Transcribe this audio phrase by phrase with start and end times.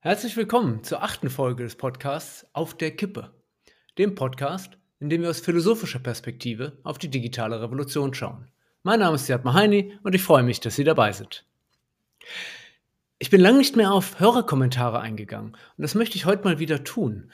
[0.00, 3.32] Herzlich willkommen zur achten Folge des Podcasts Auf der Kippe,
[3.98, 8.46] dem Podcast, in dem wir aus philosophischer Perspektive auf die digitale Revolution schauen.
[8.84, 11.44] Mein Name ist Siad Mahaini und ich freue mich, dass Sie dabei sind.
[13.18, 16.84] Ich bin lange nicht mehr auf Hörerkommentare eingegangen und das möchte ich heute mal wieder
[16.84, 17.32] tun.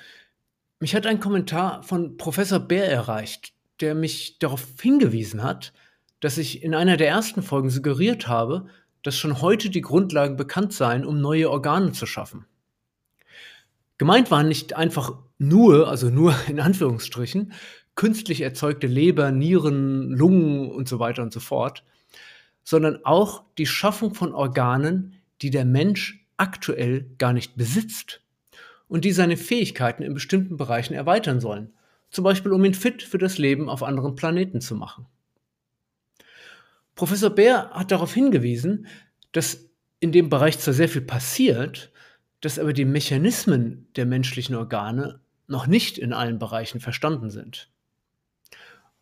[0.81, 3.53] Mich hat ein Kommentar von Professor Bär erreicht,
[3.83, 5.75] der mich darauf hingewiesen hat,
[6.21, 8.69] dass ich in einer der ersten Folgen suggeriert habe,
[9.03, 12.47] dass schon heute die Grundlagen bekannt seien, um neue Organe zu schaffen.
[14.05, 17.55] Gemeint waren nicht einfach nur, also nur in Anführungsstrichen,
[17.95, 21.85] künstlich erzeugte Leber, Nieren, Lungen und so weiter und so fort,
[22.65, 28.21] sondern auch die Schaffung von Organen, die der Mensch aktuell gar nicht besitzt
[28.89, 31.73] und die seine Fähigkeiten in bestimmten Bereichen erweitern sollen,
[32.11, 35.07] zum Beispiel um ihn fit für das Leben auf anderen Planeten zu machen.
[36.95, 38.87] Professor Bär hat darauf hingewiesen,
[39.33, 39.65] dass
[39.99, 41.91] in dem Bereich zwar sehr viel passiert,
[42.45, 47.71] dass aber die Mechanismen der menschlichen Organe noch nicht in allen Bereichen verstanden sind.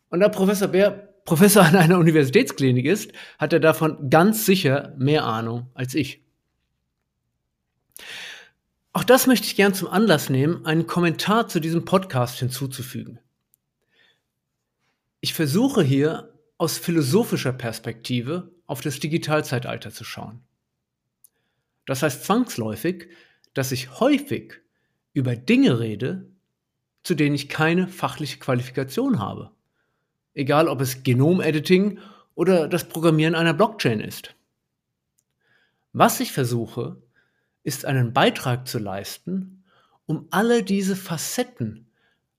[0.09, 5.23] Und da Professor Bär Professor an einer Universitätsklinik ist, hat er davon ganz sicher mehr
[5.23, 6.21] Ahnung als ich.
[8.91, 13.19] Auch das möchte ich gern zum Anlass nehmen, einen Kommentar zu diesem Podcast hinzuzufügen.
[15.21, 20.41] Ich versuche hier aus philosophischer Perspektive auf das Digitalzeitalter zu schauen.
[21.85, 23.09] Das heißt zwangsläufig,
[23.53, 24.61] dass ich häufig
[25.13, 26.27] über Dinge rede,
[27.03, 29.51] zu denen ich keine fachliche Qualifikation habe.
[30.33, 31.99] Egal ob es Genomediting
[32.35, 34.35] oder das Programmieren einer Blockchain ist.
[35.91, 36.97] Was ich versuche,
[37.63, 39.63] ist einen Beitrag zu leisten,
[40.05, 41.87] um alle diese Facetten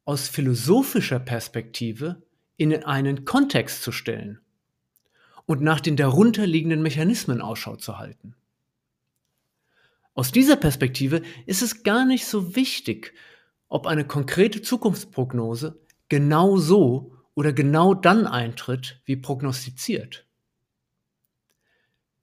[0.04, 2.22] aus philosophischer Perspektive
[2.56, 4.40] in einen Kontext zu stellen
[5.46, 8.34] und nach den darunterliegenden Mechanismen Ausschau zu halten.
[10.14, 13.12] Aus dieser Perspektive ist es gar nicht so wichtig,
[13.68, 20.26] ob eine konkrete Zukunftsprognose genau so oder genau dann eintritt, wie prognostiziert.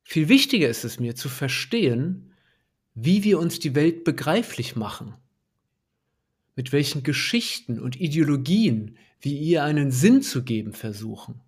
[0.04, 2.34] Viel wichtiger ist es mir zu verstehen,
[2.94, 5.16] wie wir uns die Welt begreiflich machen,
[6.56, 11.42] mit welchen Geschichten und Ideologien wir ihr einen Sinn zu geben versuchen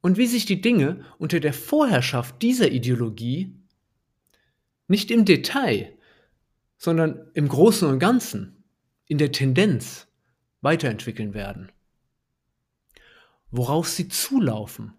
[0.00, 3.59] und wie sich die Dinge unter der Vorherrschaft dieser Ideologie
[4.90, 5.96] nicht im Detail,
[6.76, 8.64] sondern im Großen und Ganzen,
[9.06, 10.08] in der Tendenz
[10.62, 11.70] weiterentwickeln werden.
[13.52, 14.94] Worauf sie zulaufen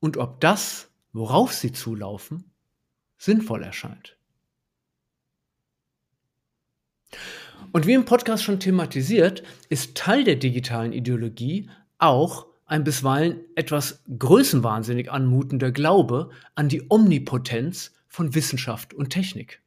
[0.00, 2.50] und ob das, worauf sie zulaufen,
[3.16, 4.16] sinnvoll erscheint.
[7.70, 14.02] Und wie im Podcast schon thematisiert, ist Teil der digitalen Ideologie auch ein bisweilen etwas
[14.18, 19.60] größenwahnsinnig anmutender Glaube an die Omnipotenz von Wissenschaft und Technik.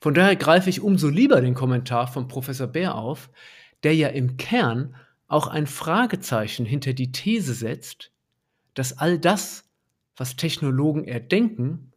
[0.00, 3.30] Von daher greife ich umso lieber den Kommentar von Professor Bär auf,
[3.82, 4.94] der ja im Kern
[5.26, 8.12] auch ein Fragezeichen hinter die These setzt,
[8.74, 9.68] dass all das,
[10.16, 11.92] was Technologen erdenken,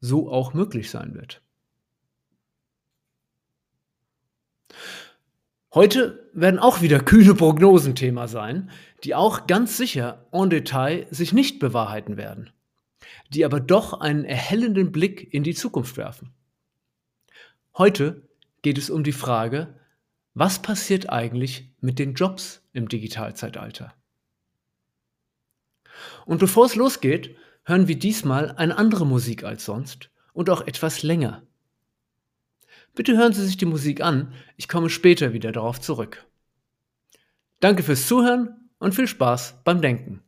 [0.00, 1.42] so auch möglich sein wird.
[5.74, 8.70] Heute werden auch wieder kühne Prognosen Thema sein,
[9.02, 12.52] die auch ganz sicher en Detail sich nicht bewahrheiten werden
[13.28, 16.32] die aber doch einen erhellenden Blick in die Zukunft werfen.
[17.76, 18.28] Heute
[18.62, 19.78] geht es um die Frage,
[20.34, 23.94] was passiert eigentlich mit den Jobs im Digitalzeitalter?
[26.26, 31.02] Und bevor es losgeht, hören wir diesmal eine andere Musik als sonst und auch etwas
[31.02, 31.42] länger.
[32.94, 36.26] Bitte hören Sie sich die Musik an, ich komme später wieder darauf zurück.
[37.60, 40.22] Danke fürs Zuhören und viel Spaß beim Denken.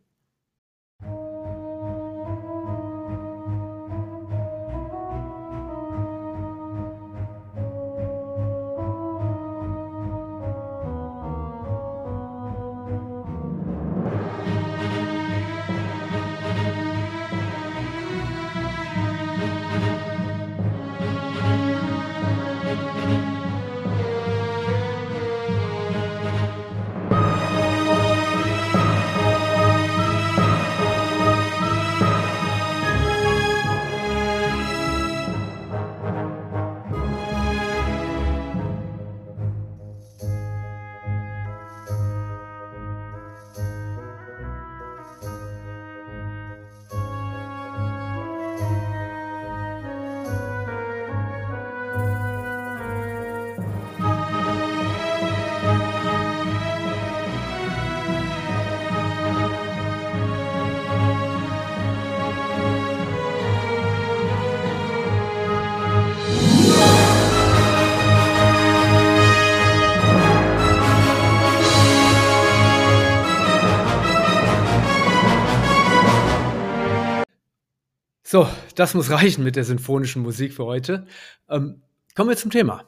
[78.32, 81.04] So, das muss reichen mit der sinfonischen Musik für heute.
[81.48, 81.82] Ähm,
[82.14, 82.84] kommen wir zum Thema.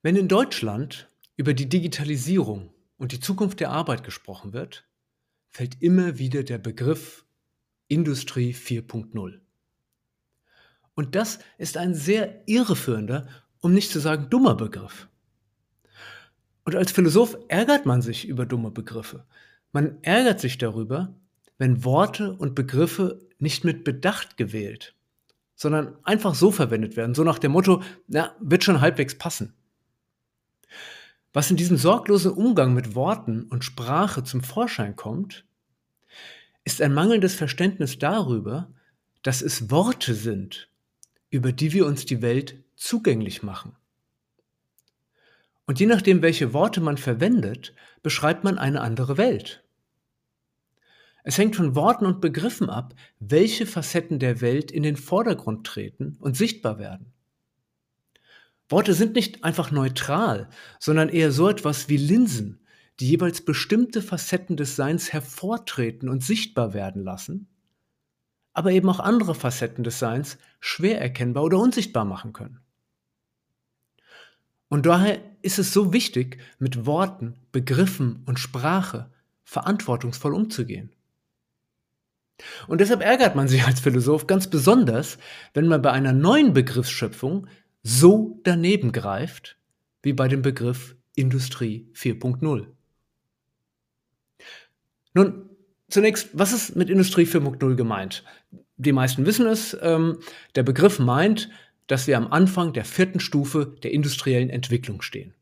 [0.00, 4.86] Wenn in Deutschland über die Digitalisierung und die Zukunft der Arbeit gesprochen wird,
[5.48, 7.24] fällt immer wieder der Begriff
[7.88, 9.40] Industrie 4.0.
[10.94, 13.26] Und das ist ein sehr irreführender,
[13.58, 15.08] um nicht zu sagen dummer Begriff.
[16.62, 19.26] Und als Philosoph ärgert man sich über dumme Begriffe.
[19.72, 21.12] Man ärgert sich darüber,
[21.58, 24.94] wenn Worte und Begriffe nicht mit Bedacht gewählt,
[25.54, 29.54] sondern einfach so verwendet werden, so nach dem Motto, na, wird schon halbwegs passen.
[31.32, 35.44] Was in diesem sorglosen Umgang mit Worten und Sprache zum Vorschein kommt,
[36.64, 38.70] ist ein mangelndes Verständnis darüber,
[39.22, 40.68] dass es Worte sind,
[41.30, 43.74] über die wir uns die Welt zugänglich machen.
[45.66, 49.61] Und je nachdem, welche Worte man verwendet, beschreibt man eine andere Welt.
[51.24, 56.16] Es hängt von Worten und Begriffen ab, welche Facetten der Welt in den Vordergrund treten
[56.18, 57.12] und sichtbar werden.
[58.68, 60.48] Worte sind nicht einfach neutral,
[60.80, 62.60] sondern eher so etwas wie Linsen,
[62.98, 67.48] die jeweils bestimmte Facetten des Seins hervortreten und sichtbar werden lassen,
[68.52, 72.60] aber eben auch andere Facetten des Seins schwer erkennbar oder unsichtbar machen können.
[74.68, 79.10] Und daher ist es so wichtig, mit Worten, Begriffen und Sprache
[79.44, 80.94] verantwortungsvoll umzugehen.
[82.66, 85.18] Und deshalb ärgert man sich als Philosoph ganz besonders,
[85.54, 87.46] wenn man bei einer neuen Begriffsschöpfung
[87.82, 89.56] so daneben greift
[90.02, 92.66] wie bei dem Begriff Industrie 4.0.
[95.14, 95.50] Nun,
[95.88, 98.24] zunächst, was ist mit Industrie 4.0 gemeint?
[98.76, 100.18] Die meisten wissen es, ähm,
[100.54, 101.50] der Begriff meint,
[101.86, 105.34] dass wir am Anfang der vierten Stufe der industriellen Entwicklung stehen.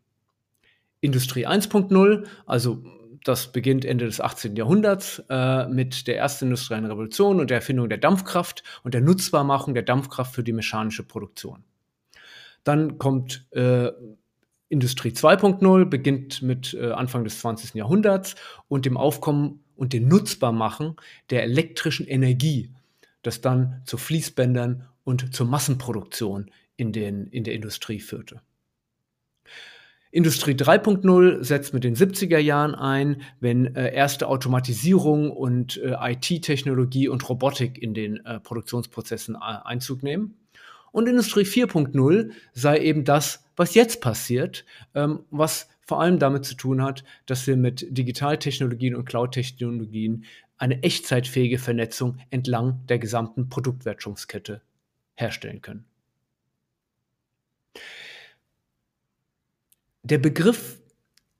[1.01, 2.83] Industrie 1.0, also
[3.25, 4.57] das beginnt Ende des 18.
[4.57, 9.75] Jahrhunderts äh, mit der ersten industriellen Revolution und der Erfindung der Dampfkraft und der Nutzbarmachung
[9.75, 11.65] der Dampfkraft für die mechanische Produktion.
[12.65, 13.91] Dann kommt äh,
[14.69, 17.75] Industrie 2.0, beginnt mit äh, Anfang des 20.
[17.75, 18.37] Jahrhunderts
[18.69, 20.97] und dem Aufkommen und dem Nutzbarmachen
[21.31, 22.73] der elektrischen Energie,
[23.23, 28.41] das dann zu Fließbändern und zur Massenproduktion in, den, in der Industrie führte.
[30.13, 37.09] Industrie 3.0 setzt mit den 70er Jahren ein, wenn äh, erste Automatisierung und äh, IT-Technologie
[37.09, 40.35] und Robotik in den äh, Produktionsprozessen äh, Einzug nehmen.
[40.91, 44.65] Und Industrie 4.0 sei eben das, was jetzt passiert,
[44.97, 50.25] ähm, was vor allem damit zu tun hat, dass wir mit Digitaltechnologien und Cloud-Technologien
[50.59, 54.61] eine echtzeitfähige Vernetzung entlang der gesamten Produktwertschöpfungskette
[55.15, 55.85] herstellen können.
[60.03, 60.81] Der Begriff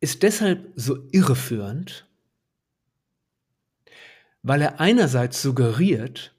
[0.01, 2.07] ist deshalb so irreführend,
[4.43, 6.35] weil er einerseits suggeriert,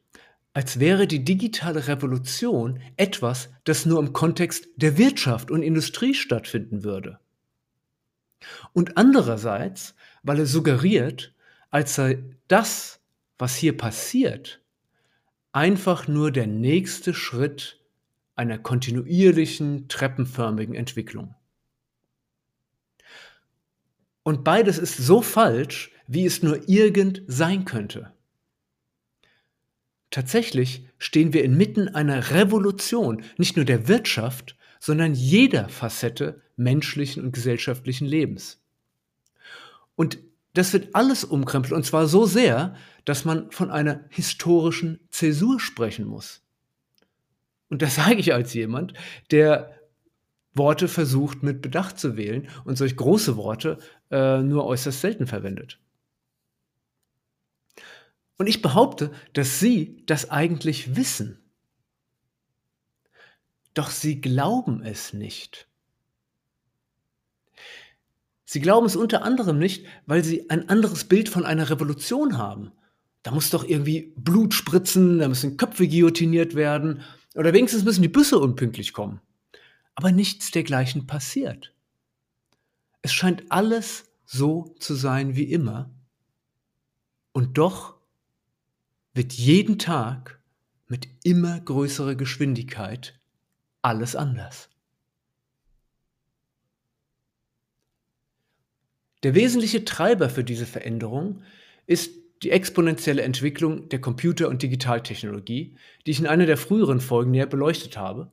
[0.54, 6.84] als wäre die digitale Revolution etwas, das nur im Kontext der Wirtschaft und Industrie stattfinden
[6.84, 7.20] würde.
[8.74, 11.34] Und andererseits, weil er suggeriert,
[11.70, 13.00] als sei das,
[13.38, 14.62] was hier passiert,
[15.54, 17.80] einfach nur der nächste Schritt
[18.36, 21.36] einer kontinuierlichen, treppenförmigen Entwicklung.
[24.24, 28.14] Und beides ist so falsch, wie es nur irgend sein könnte.
[30.10, 37.32] Tatsächlich stehen wir inmitten einer Revolution, nicht nur der Wirtschaft, sondern jeder Facette menschlichen und
[37.32, 38.62] gesellschaftlichen Lebens.
[39.96, 40.20] Und
[40.54, 42.76] das wird alles umkrempelt, und zwar so sehr,
[43.06, 46.42] dass man von einer historischen Zäsur sprechen muss.
[47.70, 48.94] Und das sage ich als jemand,
[49.32, 49.81] der
[50.54, 53.78] Worte versucht mit Bedacht zu wählen und solch große Worte
[54.10, 55.80] äh, nur äußerst selten verwendet.
[58.38, 61.40] Und ich behaupte, dass Sie das eigentlich wissen.
[63.74, 65.68] Doch Sie glauben es nicht.
[68.44, 72.74] Sie glauben es unter anderem nicht, weil Sie ein anderes Bild von einer Revolution haben.
[73.24, 77.02] Da muss doch irgendwie Blut spritzen, da müssen Köpfe guillotiniert werden
[77.36, 79.22] oder wenigstens müssen die Büsse unpünktlich kommen
[79.96, 81.74] aber nichts dergleichen passiert.
[83.02, 85.90] Es scheint alles so zu sein wie immer,
[87.34, 87.96] und doch
[89.14, 90.42] wird jeden Tag
[90.88, 93.20] mit immer größerer Geschwindigkeit
[93.82, 94.70] alles anders.
[99.24, 101.44] Der wesentliche Treiber für diese Veränderung
[101.86, 102.12] ist
[102.44, 107.46] die exponentielle Entwicklung der Computer- und Digitaltechnologie, die ich in einer der früheren Folgen näher
[107.46, 108.32] beleuchtet habe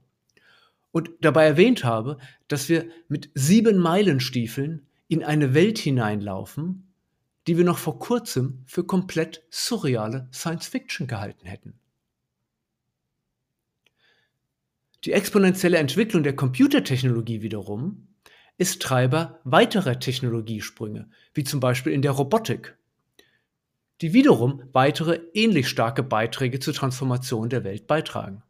[0.98, 6.92] und dabei erwähnt habe, dass wir mit sieben Meilenstiefeln in eine Welt hineinlaufen,
[7.46, 11.78] die wir noch vor kurzem für komplett surreale Science-Fiction gehalten hätten.
[15.04, 18.08] Die exponentielle Entwicklung der Computertechnologie wiederum
[18.58, 22.76] ist Treiber weiterer Technologiesprünge, wie zum Beispiel in der Robotik,
[24.00, 28.42] die wiederum weitere ähnlich starke Beiträge zur Transformation der Welt beitragen.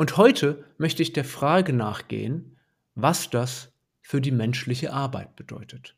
[0.00, 2.56] Und heute möchte ich der Frage nachgehen,
[2.94, 5.94] was das für die menschliche Arbeit bedeutet.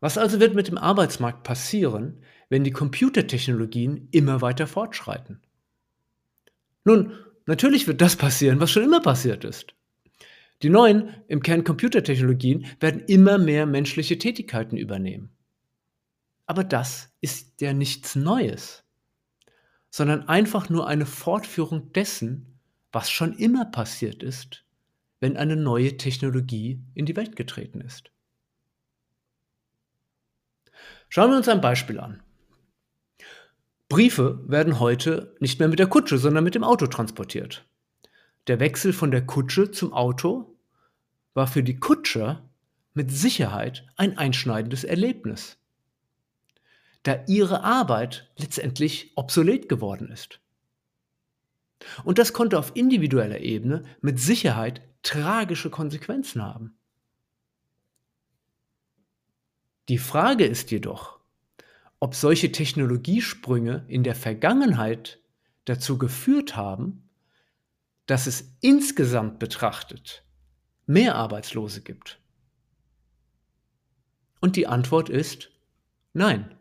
[0.00, 5.40] Was also wird mit dem Arbeitsmarkt passieren, wenn die Computertechnologien immer weiter fortschreiten?
[6.84, 7.12] Nun,
[7.46, 9.74] natürlich wird das passieren, was schon immer passiert ist.
[10.60, 15.30] Die neuen, im Kern Computertechnologien, werden immer mehr menschliche Tätigkeiten übernehmen.
[16.44, 18.85] Aber das ist ja nichts Neues,
[19.96, 22.60] sondern einfach nur eine Fortführung dessen,
[22.92, 24.62] was schon immer passiert ist,
[25.20, 28.10] wenn eine neue Technologie in die Welt getreten ist.
[31.08, 32.22] Schauen wir uns ein Beispiel an.
[33.88, 37.64] Briefe werden heute nicht mehr mit der Kutsche, sondern mit dem Auto transportiert.
[38.48, 40.58] Der Wechsel von der Kutsche zum Auto
[41.32, 42.46] war für die Kutscher
[42.92, 45.56] mit Sicherheit ein einschneidendes Erlebnis,
[47.06, 50.40] da ihre Arbeit letztendlich obsolet geworden ist.
[52.04, 56.76] Und das konnte auf individueller Ebene mit Sicherheit tragische Konsequenzen haben.
[59.88, 61.20] Die Frage ist jedoch,
[62.00, 65.20] ob solche Technologiesprünge in der Vergangenheit
[65.64, 67.08] dazu geführt haben,
[68.06, 70.24] dass es insgesamt betrachtet
[70.86, 72.20] mehr Arbeitslose gibt.
[74.40, 75.50] Und die Antwort ist
[76.12, 76.55] nein.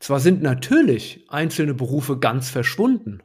[0.00, 3.22] Zwar sind natürlich einzelne Berufe ganz verschwunden,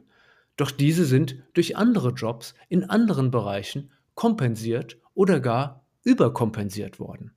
[0.56, 7.32] doch diese sind durch andere Jobs in anderen Bereichen kompensiert oder gar überkompensiert worden.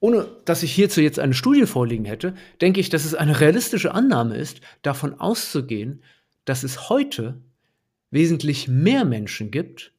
[0.00, 3.92] Ohne dass ich hierzu jetzt eine Studie vorliegen hätte, denke ich, dass es eine realistische
[3.92, 6.02] Annahme ist, davon auszugehen,
[6.44, 7.40] dass es heute
[8.10, 9.92] wesentlich mehr Menschen gibt,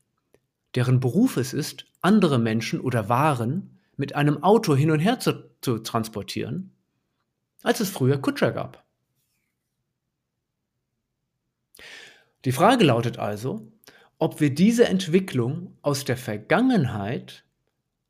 [0.75, 5.51] deren Beruf es ist, andere Menschen oder Waren mit einem Auto hin und her zu,
[5.59, 6.71] zu transportieren,
[7.63, 8.85] als es früher Kutscher gab.
[12.45, 13.71] Die Frage lautet also,
[14.17, 17.43] ob wir diese Entwicklung aus der Vergangenheit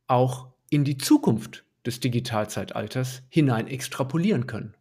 [0.08, 4.76] auch in die Zukunft des Digitalzeitalters hinein extrapolieren können.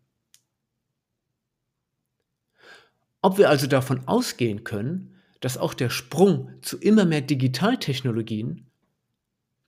[3.22, 8.66] Ob wir also davon ausgehen können, dass auch der Sprung zu immer mehr Digitaltechnologien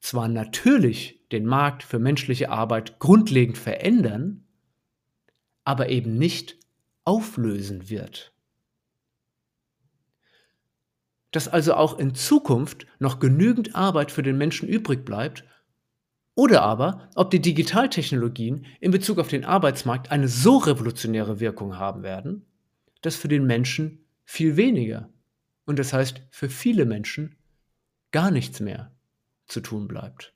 [0.01, 4.45] zwar natürlich den Markt für menschliche Arbeit grundlegend verändern,
[5.65, 6.57] aber eben nicht
[7.05, 8.33] auflösen wird.
[11.31, 15.45] Dass also auch in Zukunft noch genügend Arbeit für den Menschen übrig bleibt,
[16.35, 22.03] oder aber, ob die Digitaltechnologien in Bezug auf den Arbeitsmarkt eine so revolutionäre Wirkung haben
[22.03, 22.47] werden,
[23.03, 25.11] dass für den Menschen viel weniger
[25.67, 27.37] und das heißt für viele Menschen
[28.11, 28.93] gar nichts mehr
[29.47, 30.33] zu tun bleibt.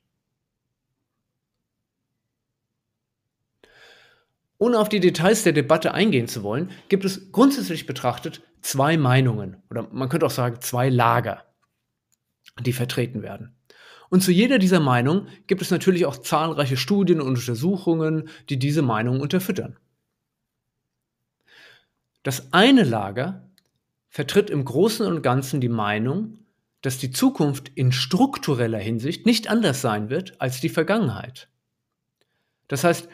[4.65, 9.57] Ohne auf die Details der Debatte eingehen zu wollen, gibt es grundsätzlich betrachtet zwei Meinungen
[9.69, 11.45] oder man könnte auch sagen zwei Lager,
[12.59, 13.55] die vertreten werden.
[14.09, 18.81] Und zu jeder dieser Meinungen gibt es natürlich auch zahlreiche Studien und Untersuchungen, die diese
[18.81, 19.77] Meinung unterfüttern.
[22.23, 23.47] Das eine Lager
[24.09, 26.39] vertritt im Großen und Ganzen die Meinung,
[26.81, 31.49] dass die Zukunft in struktureller Hinsicht nicht anders sein wird als die Vergangenheit.
[32.67, 33.07] Das heißt,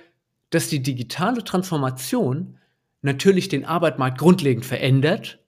[0.52, 2.58] dass die digitale Transformation
[3.02, 5.40] natürlich den Arbeitsmarkt grundlegend verändert,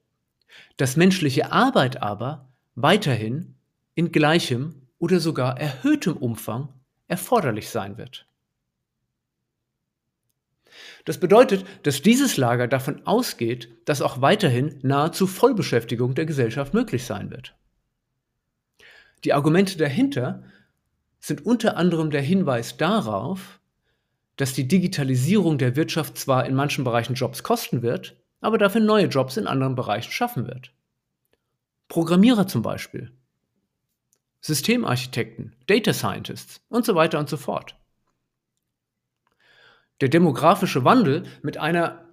[0.78, 3.56] dass menschliche Arbeit aber weiterhin
[3.96, 6.70] in gleichem oder sogar erhöhtem Umfang
[7.08, 8.26] erforderlich sein wird.
[11.06, 17.06] Das bedeutet, dass dieses Lager davon ausgeht, dass auch weiterhin nahezu Vollbeschäftigung der Gesellschaft möglich
[17.06, 17.54] sein wird.
[19.24, 20.44] Die Argumente dahinter
[21.20, 23.60] sind unter anderem der Hinweis darauf,
[24.38, 29.06] dass die Digitalisierung der Wirtschaft zwar in manchen Bereichen Jobs kosten wird, aber dafür neue
[29.06, 30.72] Jobs in anderen Bereichen schaffen wird.
[31.88, 33.12] Programmierer zum Beispiel,
[34.42, 37.78] Systemarchitekten, Data Scientists und so weiter und so fort.
[40.02, 42.04] Der demografische Wandel mit einer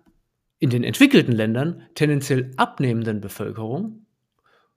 [0.59, 4.07] in den entwickelten Ländern tendenziell abnehmenden Bevölkerung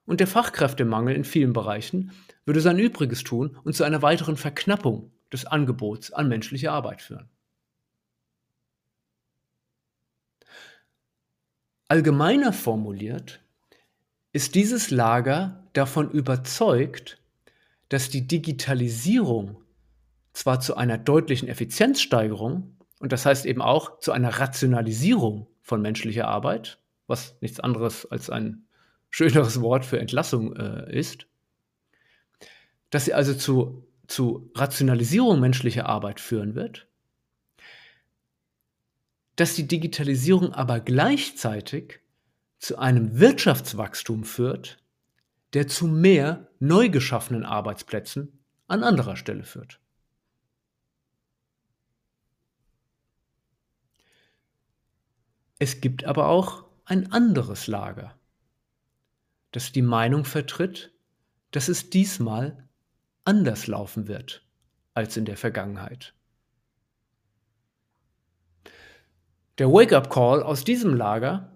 [0.06, 2.12] und der Fachkräftemangel in vielen Bereichen
[2.46, 7.28] würde sein Übriges tun und zu einer weiteren Verknappung des Angebots an menschlicher Arbeit führen.
[11.94, 13.40] Allgemeiner formuliert
[14.32, 17.22] ist dieses Lager davon überzeugt,
[17.88, 19.62] dass die Digitalisierung
[20.32, 26.26] zwar zu einer deutlichen Effizienzsteigerung Und das heißt eben auch zu einer Rationalisierung von menschlicher
[26.26, 28.64] Arbeit, was nichts anderes als ein
[29.10, 31.28] schöneres Wort für Entlassung äh, ist,
[32.90, 36.88] dass sie also zu, zu Rationalisierung menschlicher Arbeit führen wird,
[39.36, 42.00] dass die Digitalisierung aber gleichzeitig
[42.58, 44.82] zu einem Wirtschaftswachstum führt,
[45.52, 49.80] der zu mehr neu geschaffenen Arbeitsplätzen an anderer Stelle führt.
[55.58, 58.18] Es gibt aber auch ein anderes Lager,
[59.52, 60.92] das die Meinung vertritt,
[61.52, 62.68] dass es diesmal
[63.24, 64.44] anders laufen wird
[64.92, 66.14] als in der Vergangenheit.
[69.58, 71.52] Der Wake-up-Call aus diesem Lager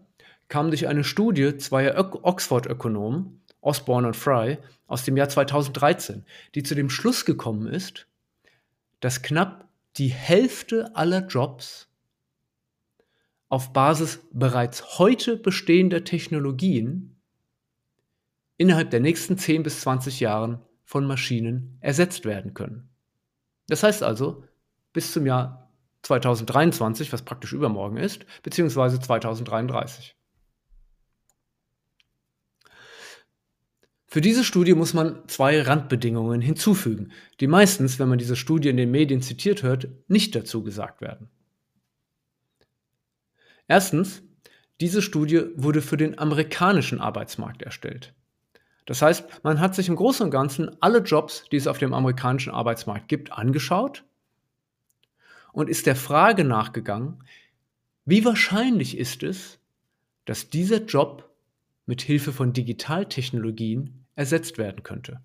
[0.49, 6.25] kam durch eine Studie zweier Oxford-Ökonomen, Osborne und Fry, aus dem Jahr 2013,
[6.55, 8.07] die zu dem Schluss gekommen ist,
[9.01, 11.89] dass knapp die Hälfte aller Jobs
[13.49, 17.17] auf Basis bereits heute bestehender Technologien
[18.59, 22.89] innerhalb der nächsten 10 bis 20 Jahren von Maschinen ersetzt werden können.
[23.69, 24.45] Das heißt also,
[24.93, 25.68] bis zum Jahr
[26.09, 30.17] 2023, was praktisch übermorgen ist, beziehungsweise 2033.
[34.07, 38.79] Für diese Studie muss man zwei Randbedingungen hinzufügen, die meistens, wenn man diese Studie in
[38.79, 41.29] den Medien zitiert hört, nicht dazu gesagt werden.
[43.67, 44.23] Erstens,
[44.81, 48.15] diese Studie wurde für den amerikanischen Arbeitsmarkt erstellt.
[48.87, 51.93] Das heißt, man hat sich im Großen und Ganzen alle Jobs, die es auf dem
[51.93, 54.05] amerikanischen Arbeitsmarkt gibt, angeschaut
[55.59, 57.25] und ist der Frage nachgegangen,
[58.05, 59.59] wie wahrscheinlich ist es,
[60.25, 61.35] dass dieser Job
[61.85, 65.21] mit Hilfe von Digitaltechnologien ersetzt werden könnte.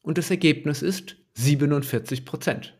[0.00, 2.74] Und das Ergebnis ist 47 Prozent.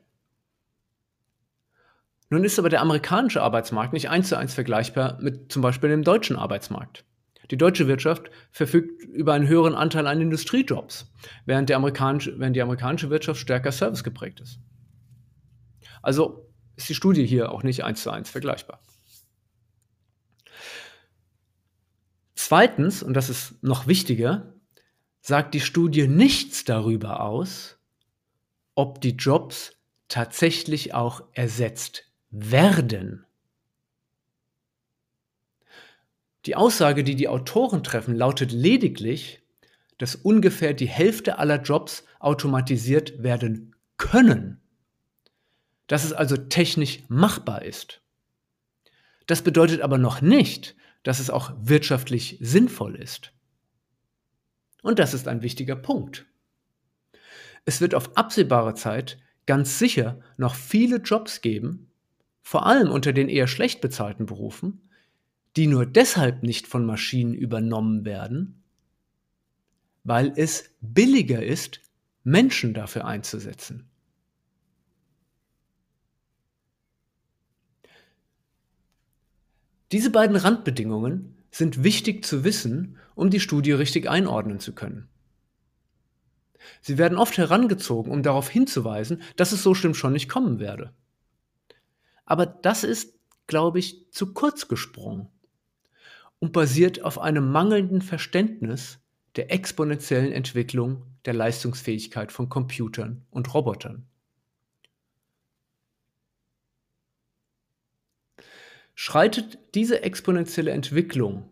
[2.30, 6.02] Nun ist aber der amerikanische Arbeitsmarkt nicht eins zu eins vergleichbar mit zum Beispiel dem
[6.02, 7.04] deutschen Arbeitsmarkt.
[7.50, 11.12] Die deutsche Wirtschaft verfügt über einen höheren Anteil an Industriejobs,
[11.44, 14.60] während, der amerikanische, während die amerikanische Wirtschaft stärker servicegeprägt ist.
[16.06, 18.80] Also ist die Studie hier auch nicht eins zu eins vergleichbar.
[22.36, 24.54] Zweitens, und das ist noch wichtiger,
[25.20, 27.80] sagt die Studie nichts darüber aus,
[28.76, 29.72] ob die Jobs
[30.06, 33.26] tatsächlich auch ersetzt werden.
[36.44, 39.42] Die Aussage, die die Autoren treffen, lautet lediglich,
[39.98, 44.60] dass ungefähr die Hälfte aller Jobs automatisiert werden können.
[45.86, 48.00] Dass es also technisch machbar ist.
[49.26, 53.32] Das bedeutet aber noch nicht, dass es auch wirtschaftlich sinnvoll ist.
[54.82, 56.26] Und das ist ein wichtiger Punkt.
[57.64, 61.90] Es wird auf absehbare Zeit ganz sicher noch viele Jobs geben,
[62.42, 64.88] vor allem unter den eher schlecht bezahlten Berufen,
[65.56, 68.62] die nur deshalb nicht von Maschinen übernommen werden,
[70.04, 71.80] weil es billiger ist,
[72.22, 73.88] Menschen dafür einzusetzen.
[79.92, 85.08] Diese beiden Randbedingungen sind wichtig zu wissen, um die Studie richtig einordnen zu können.
[86.80, 90.92] Sie werden oft herangezogen, um darauf hinzuweisen, dass es so schlimm schon nicht kommen werde.
[92.24, 93.14] Aber das ist,
[93.46, 95.28] glaube ich, zu kurz gesprungen
[96.40, 98.98] und basiert auf einem mangelnden Verständnis
[99.36, 104.06] der exponentiellen Entwicklung der Leistungsfähigkeit von Computern und Robotern.
[108.98, 111.50] Schreitet diese exponentielle Entwicklung,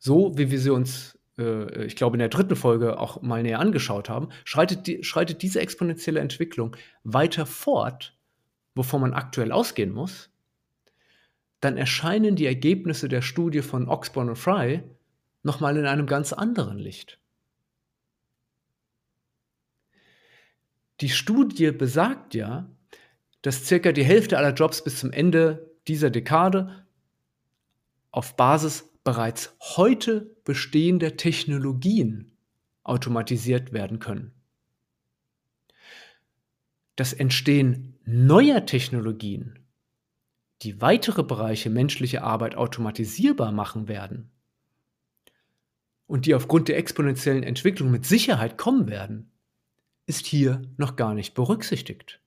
[0.00, 3.60] so wie wir sie uns, äh, ich glaube, in der dritten Folge auch mal näher
[3.60, 8.18] angeschaut haben, schreitet, die, schreitet diese exponentielle Entwicklung weiter fort,
[8.74, 10.30] wovon man aktuell ausgehen muss,
[11.60, 14.82] dann erscheinen die Ergebnisse der Studie von Oxborn und Fry
[15.44, 17.20] nochmal in einem ganz anderen Licht.
[21.00, 22.68] Die Studie besagt ja,
[23.42, 26.86] dass circa die Hälfte aller Jobs bis zum Ende dieser Dekade
[28.10, 32.32] auf Basis bereits heute bestehender Technologien
[32.82, 34.32] automatisiert werden können.
[36.96, 39.58] Das Entstehen neuer Technologien
[40.62, 44.30] die weitere Bereiche menschlicher Arbeit automatisierbar machen werden
[46.06, 49.30] und die aufgrund der exponentiellen Entwicklung mit Sicherheit kommen werden,
[50.06, 52.20] ist hier noch gar nicht berücksichtigt.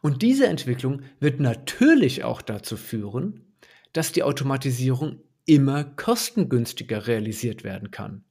[0.00, 3.52] Und diese Entwicklung wird natürlich auch dazu führen,
[3.92, 8.24] dass die Automatisierung immer kostengünstiger realisiert werden kann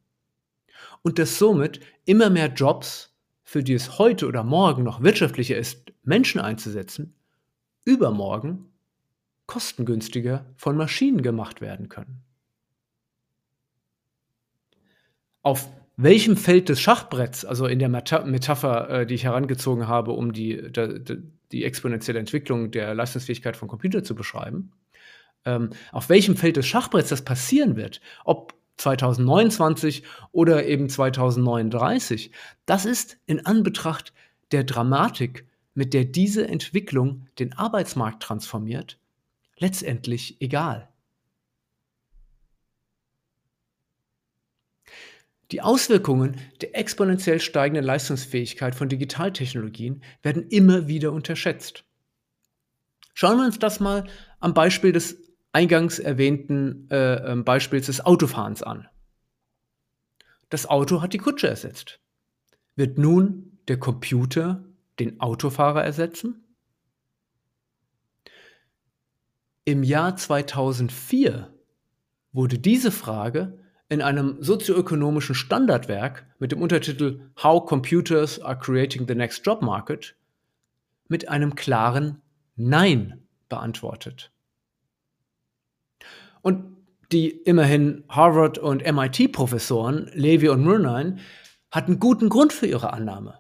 [1.02, 5.92] und dass somit immer mehr Jobs für die es heute oder morgen noch wirtschaftlicher ist,
[6.04, 7.16] Menschen einzusetzen,
[7.84, 8.72] übermorgen
[9.46, 12.24] kostengünstiger von Maschinen gemacht werden können.
[15.42, 15.68] Auf
[16.04, 20.72] welchem Feld des Schachbretts, also in der Metapher, äh, die ich herangezogen habe, um die,
[20.72, 21.18] die,
[21.52, 24.72] die, exponentielle Entwicklung der Leistungsfähigkeit von Computern zu beschreiben,
[25.46, 32.32] ähm, auf welchem Feld des Schachbretts das passieren wird, ob 2029 oder eben 2039,
[32.66, 34.14] das ist in Anbetracht
[34.52, 39.00] der Dramatik, mit der diese Entwicklung den Arbeitsmarkt transformiert,
[39.58, 40.91] letztendlich egal.
[45.52, 51.84] Die Auswirkungen der exponentiell steigenden Leistungsfähigkeit von Digitaltechnologien werden immer wieder unterschätzt.
[53.14, 54.06] Schauen wir uns das mal
[54.40, 55.18] am Beispiel des
[55.52, 58.88] eingangs erwähnten äh, ähm, Beispiels des Autofahrens an.
[60.50, 62.00] Das Auto hat die Kutsche ersetzt.
[62.76, 64.64] Wird nun der Computer
[65.00, 66.46] den Autofahrer ersetzen?
[69.66, 71.54] Im Jahr 2004
[72.32, 73.61] wurde diese Frage
[73.92, 80.16] in einem sozioökonomischen Standardwerk mit dem Untertitel How Computers are Creating the Next Job Market
[81.10, 82.22] mit einem klaren
[82.56, 84.32] Nein beantwortet.
[86.42, 86.78] Und
[87.12, 91.18] die immerhin Harvard- und MIT-Professoren Levy und Murnine
[91.70, 93.40] hatten guten Grund für ihre Annahme.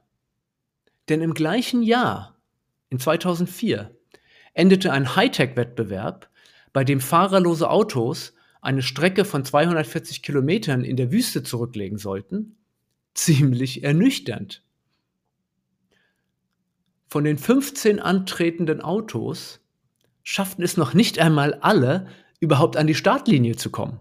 [1.07, 2.35] Denn im gleichen Jahr,
[2.89, 3.95] in 2004,
[4.53, 6.29] endete ein Hightech-Wettbewerb,
[6.73, 12.55] bei dem fahrerlose Autos eine Strecke von 240 Kilometern in der Wüste zurücklegen sollten,
[13.13, 14.63] ziemlich ernüchternd.
[17.07, 19.59] Von den 15 antretenden Autos
[20.23, 22.07] schafften es noch nicht einmal alle,
[22.39, 23.99] überhaupt an die Startlinie zu kommen.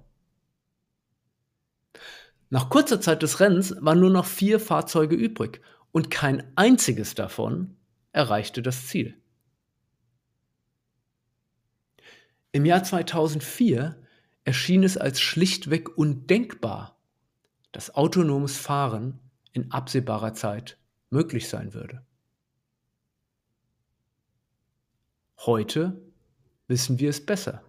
[2.51, 5.61] Nach kurzer Zeit des Rennens waren nur noch vier Fahrzeuge übrig
[5.93, 7.77] und kein einziges davon
[8.13, 9.17] erreichte das Ziel.
[12.53, 14.00] Im Jahr 2004
[14.45, 16.97] erschien es als schlichtweg undenkbar,
[17.73, 19.21] dass autonomes Fahren
[19.53, 20.79] in absehbarer Zeit
[21.11, 22.05] möglich sein würde.
[25.39, 26.01] Heute
[26.69, 27.63] wissen wir es besser.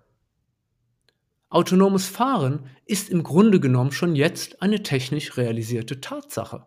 [1.50, 6.66] Autonomes Fahren ist im Grunde genommen schon jetzt eine technisch realisierte Tatsache.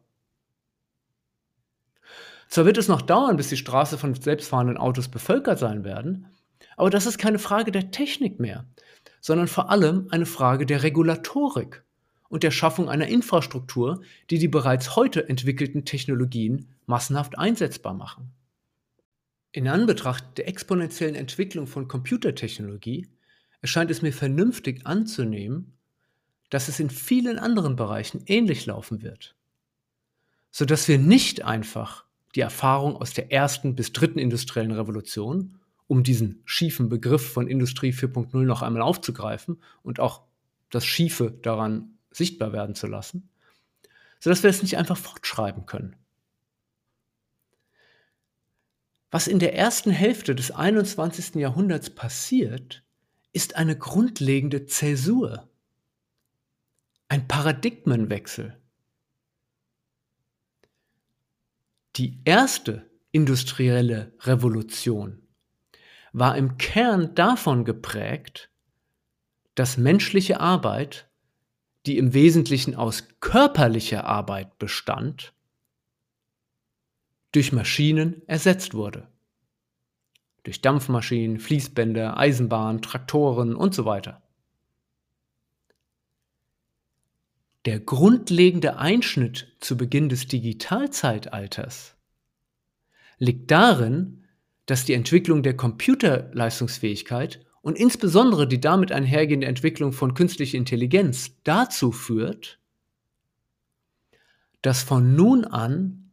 [2.48, 6.28] Zwar wird es noch dauern, bis die Straße von selbstfahrenden Autos bevölkert sein werden,
[6.76, 8.66] aber das ist keine Frage der Technik mehr,
[9.24, 11.82] sondern vor allem eine Frage der Regulatorik
[12.28, 18.34] und der Schaffung einer Infrastruktur, die die bereits heute entwickelten Technologien massenhaft einsetzbar machen.
[19.50, 23.08] In Anbetracht der exponentiellen Entwicklung von Computertechnologie
[23.62, 25.72] erscheint es mir vernünftig anzunehmen,
[26.50, 29.34] dass es in vielen anderen Bereichen ähnlich laufen wird,
[30.50, 36.42] sodass wir nicht einfach die Erfahrung aus der ersten bis dritten industriellen Revolution, um diesen
[36.44, 40.22] schiefen Begriff von Industrie 4.0 noch einmal aufzugreifen und auch
[40.70, 43.28] das Schiefe daran sichtbar werden zu lassen,
[44.20, 45.96] sodass wir es nicht einfach fortschreiben können.
[49.10, 51.36] Was in der ersten Hälfte des 21.
[51.36, 52.82] Jahrhunderts passiert,
[53.32, 55.48] ist eine grundlegende Zäsur,
[57.08, 58.60] ein Paradigmenwechsel.
[61.96, 65.23] Die erste industrielle Revolution
[66.14, 68.48] war im Kern davon geprägt,
[69.54, 71.10] dass menschliche Arbeit,
[71.84, 75.34] die im Wesentlichen aus körperlicher Arbeit bestand,
[77.32, 79.08] durch Maschinen ersetzt wurde
[80.44, 84.22] durch Dampfmaschinen, Fließbänder, Eisenbahnen, Traktoren und so weiter.
[87.64, 91.96] Der grundlegende Einschnitt zu Beginn des Digitalzeitalters
[93.18, 94.23] liegt darin,
[94.66, 101.92] dass die Entwicklung der Computerleistungsfähigkeit und insbesondere die damit einhergehende Entwicklung von künstlicher Intelligenz dazu
[101.92, 102.58] führt,
[104.62, 106.10] dass von nun an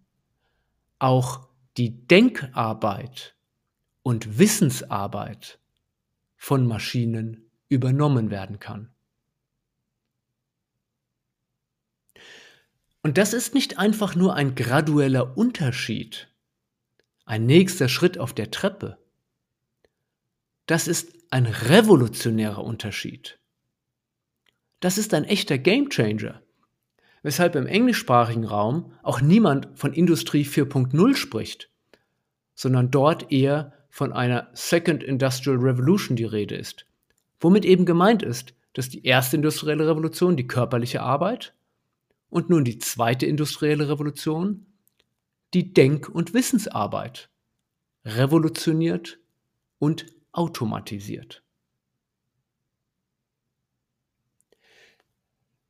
[0.99, 3.35] auch die Denkarbeit
[4.03, 5.59] und Wissensarbeit
[6.35, 8.89] von Maschinen übernommen werden kann.
[13.03, 16.30] Und das ist nicht einfach nur ein gradueller Unterschied,
[17.31, 18.97] ein nächster Schritt auf der Treppe.
[20.65, 23.39] Das ist ein revolutionärer Unterschied.
[24.81, 26.41] Das ist ein echter Gamechanger,
[27.23, 31.69] weshalb im englischsprachigen Raum auch niemand von Industrie 4.0 spricht,
[32.53, 36.85] sondern dort eher von einer Second Industrial Revolution die Rede ist,
[37.39, 41.53] womit eben gemeint ist, dass die erste industrielle Revolution die körperliche Arbeit
[42.29, 44.65] und nun die zweite industrielle Revolution
[45.53, 47.29] die Denk- und Wissensarbeit,
[48.05, 49.19] revolutioniert
[49.79, 51.43] und automatisiert.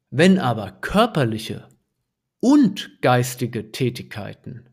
[0.10, 1.70] Wenn aber körperliche
[2.40, 4.70] und geistige Tätigkeiten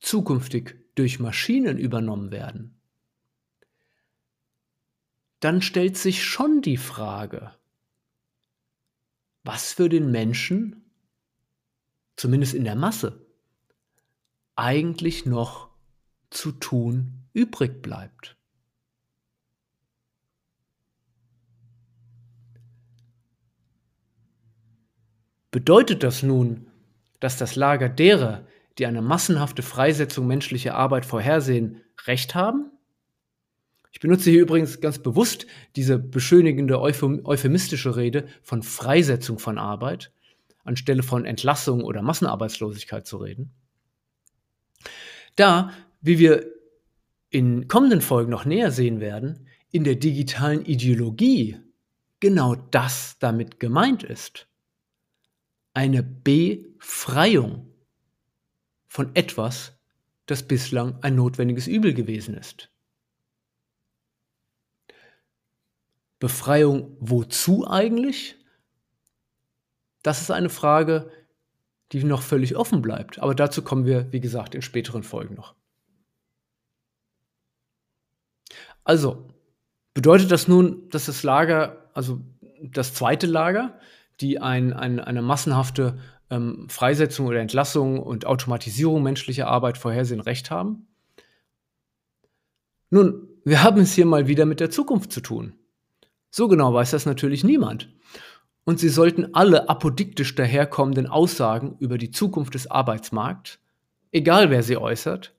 [0.00, 2.78] zukünftig durch Maschinen übernommen werden,
[5.40, 7.54] dann stellt sich schon die Frage,
[9.42, 10.90] was für den Menschen,
[12.16, 13.23] zumindest in der Masse,
[14.56, 15.68] eigentlich noch
[16.30, 18.36] zu tun übrig bleibt.
[25.50, 26.66] Bedeutet das nun,
[27.20, 28.44] dass das Lager derer,
[28.78, 32.72] die eine massenhafte Freisetzung menschlicher Arbeit vorhersehen, recht haben?
[33.92, 40.12] Ich benutze hier übrigens ganz bewusst diese beschönigende euphemistische Rede von Freisetzung von Arbeit,
[40.64, 43.52] anstelle von Entlassung oder Massenarbeitslosigkeit zu reden.
[45.36, 46.52] Da, wie wir
[47.30, 51.58] in kommenden Folgen noch näher sehen werden, in der digitalen Ideologie
[52.20, 54.46] genau das damit gemeint ist
[55.74, 57.68] eine Befreiung
[58.86, 59.72] von etwas,
[60.26, 62.70] das bislang ein notwendiges Übel gewesen ist.
[66.20, 68.36] Befreiung wozu eigentlich?
[70.02, 71.10] Das ist eine Frage,
[71.94, 73.20] die noch völlig offen bleibt.
[73.20, 75.54] Aber dazu kommen wir, wie gesagt, in späteren Folgen noch.
[78.82, 79.28] Also,
[79.94, 82.20] bedeutet das nun, dass das Lager, also
[82.60, 83.78] das zweite Lager,
[84.20, 85.98] die ein, ein, eine massenhafte
[86.30, 90.88] ähm, Freisetzung oder Entlassung und Automatisierung menschlicher Arbeit vorhersehen, recht haben?
[92.90, 95.54] Nun, wir haben es hier mal wieder mit der Zukunft zu tun.
[96.30, 97.88] So genau weiß das natürlich niemand.
[98.64, 103.58] Und sie sollten alle apodiktisch daherkommenden Aussagen über die Zukunft des Arbeitsmarkts,
[104.10, 105.34] egal wer sie äußert,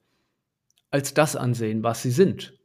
[0.92, 2.58] als das ansehen, was sie sind.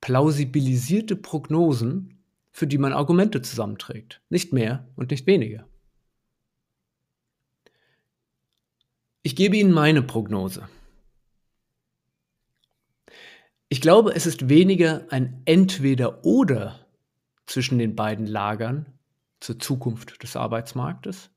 [0.00, 4.20] Plausibilisierte Prognosen für die man Argumente zusammenträgt.
[4.28, 5.66] Nicht mehr und nicht weniger.
[9.22, 10.68] Ich gebe Ihnen meine Prognose.
[13.68, 16.86] Ich glaube, es ist weniger ein Entweder-Oder
[17.46, 18.86] zwischen den beiden Lagern
[19.42, 21.30] zur Zukunft des Arbeitsmarktes.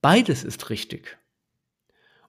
[0.00, 1.18] Beides ist richtig.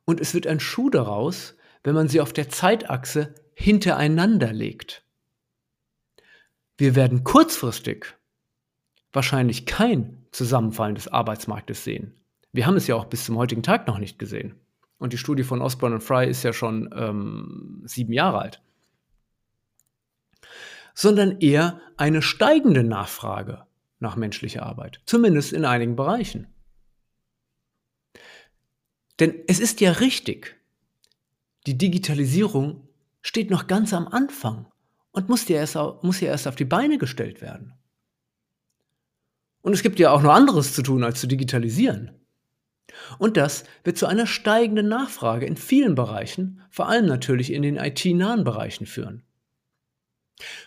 [0.06, 5.04] Und es wird ein Schuh daraus, wenn man sie auf der Zeitachse hintereinander legt.
[6.78, 8.16] Wir werden kurzfristig
[9.12, 12.20] wahrscheinlich kein Zusammenfallen des Arbeitsmarktes sehen.
[12.52, 14.60] Wir haben es ja auch bis zum heutigen Tag noch nicht gesehen.
[14.98, 18.62] Und die Studie von Osborne und Fry ist ja schon ähm, sieben Jahre alt.
[20.94, 23.66] Sondern eher eine steigende Nachfrage
[24.00, 26.48] nach menschlicher Arbeit, zumindest in einigen Bereichen.
[29.20, 30.60] Denn es ist ja richtig,
[31.66, 32.88] die Digitalisierung
[33.22, 34.68] steht noch ganz am Anfang
[35.12, 37.74] und muss ja erst, muss ja erst auf die Beine gestellt werden.
[39.62, 42.12] Und es gibt ja auch noch anderes zu tun, als zu digitalisieren.
[43.18, 47.78] Und das wird zu einer steigenden Nachfrage in vielen Bereichen, vor allem natürlich in den
[47.78, 49.24] IT-nahen Bereichen führen.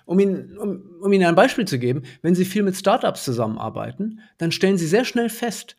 [0.05, 4.20] Um Ihnen, um, um Ihnen ein Beispiel zu geben, wenn Sie viel mit Startups zusammenarbeiten,
[4.38, 5.76] dann stellen Sie sehr schnell fest,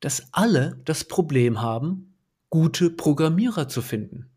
[0.00, 2.14] dass alle das Problem haben,
[2.48, 4.30] gute Programmierer zu finden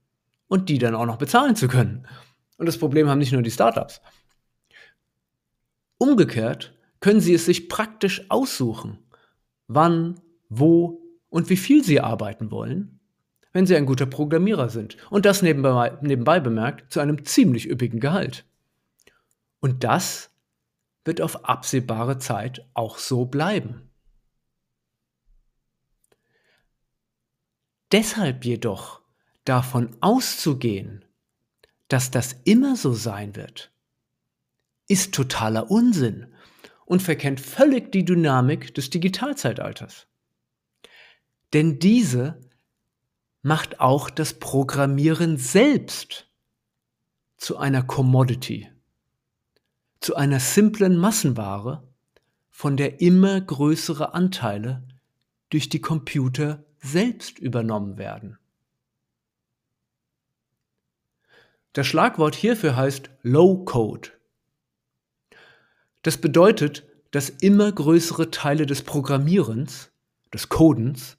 [0.47, 2.07] und die dann auch noch bezahlen zu können.
[2.57, 4.01] Und das Problem haben nicht nur die Startups.
[5.97, 8.99] Umgekehrt können Sie es sich praktisch aussuchen,
[9.67, 12.99] wann, wo und wie viel Sie arbeiten wollen,
[13.51, 14.97] wenn Sie ein guter Programmierer sind.
[15.09, 18.45] Und das nebenbei, nebenbei bemerkt zu einem ziemlich üppigen Gehalt.
[19.63, 20.29] Und das
[21.05, 23.89] wird auf absehbare Zeit auch so bleiben.
[27.93, 28.99] Deshalb jedoch
[29.45, 31.05] davon auszugehen,
[31.87, 33.71] dass das immer so sein wird,
[34.89, 36.35] ist totaler Unsinn
[36.85, 40.07] und verkennt völlig die Dynamik des Digitalzeitalters.
[41.53, 42.41] Denn diese
[43.41, 46.29] macht auch das Programmieren selbst
[47.37, 48.72] zu einer Commodity,
[50.03, 51.81] zu einer simplen Massenware,
[52.49, 54.83] von der immer größere Anteile
[55.49, 58.37] durch die Computer selbst übernommen werden.
[61.71, 64.09] Das Schlagwort hierfür heißt Low Code.
[66.01, 69.89] Das bedeutet, dass immer größere Teile des Programmierens,
[70.33, 71.15] des Codens,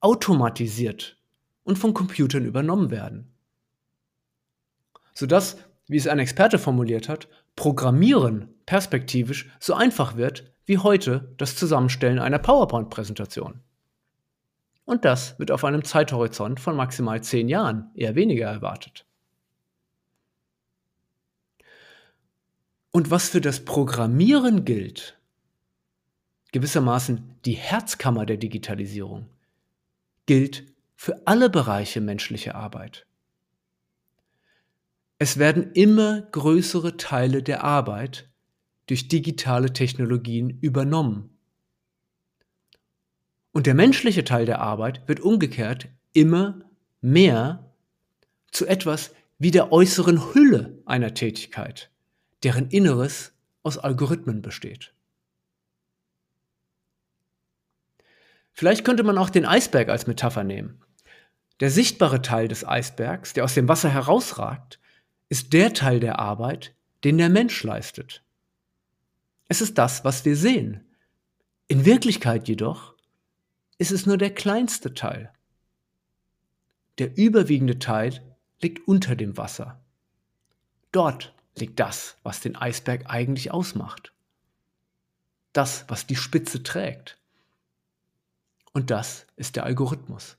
[0.00, 1.16] automatisiert
[1.64, 3.32] und von Computern übernommen werden.
[5.14, 11.56] Sodass, wie es ein Experte formuliert hat, Programmieren perspektivisch so einfach wird wie heute das
[11.56, 13.58] Zusammenstellen einer PowerPoint-Präsentation.
[14.84, 19.06] Und das wird auf einem Zeithorizont von maximal zehn Jahren, eher weniger erwartet.
[22.92, 25.18] Und was für das Programmieren gilt,
[26.52, 29.26] gewissermaßen die Herzkammer der Digitalisierung,
[30.26, 33.07] gilt für alle Bereiche menschlicher Arbeit.
[35.18, 38.30] Es werden immer größere Teile der Arbeit
[38.86, 41.36] durch digitale Technologien übernommen.
[43.52, 46.60] Und der menschliche Teil der Arbeit wird umgekehrt immer
[47.00, 47.74] mehr
[48.52, 51.90] zu etwas wie der äußeren Hülle einer Tätigkeit,
[52.44, 54.94] deren Inneres aus Algorithmen besteht.
[58.52, 60.80] Vielleicht könnte man auch den Eisberg als Metapher nehmen.
[61.60, 64.77] Der sichtbare Teil des Eisbergs, der aus dem Wasser herausragt,
[65.28, 68.22] ist der Teil der Arbeit, den der Mensch leistet.
[69.48, 70.86] Es ist das, was wir sehen.
[71.68, 72.94] In Wirklichkeit jedoch
[73.78, 75.32] ist es nur der kleinste Teil.
[76.98, 78.20] Der überwiegende Teil
[78.60, 79.80] liegt unter dem Wasser.
[80.90, 84.12] Dort liegt das, was den Eisberg eigentlich ausmacht.
[85.52, 87.18] Das, was die Spitze trägt.
[88.72, 90.37] Und das ist der Algorithmus.